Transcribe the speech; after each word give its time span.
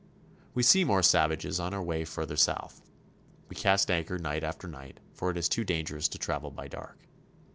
We 0.55 0.63
see 0.63 0.83
more 0.83 1.03
savages 1.03 1.59
on 1.59 1.75
our 1.75 1.83
way 1.83 2.05
farther 2.05 2.35
south. 2.35 2.81
We 3.49 3.55
cast 3.55 3.91
anchor 3.91 4.17
night 4.17 4.43
after 4.43 4.67
night, 4.67 4.99
for 5.13 5.29
it 5.29 5.37
is 5.37 5.47
too 5.47 5.63
dangerous 5.63 6.07
to 6.07 6.17
travel 6.17 6.49
by 6.49 6.69
dark. 6.69 6.97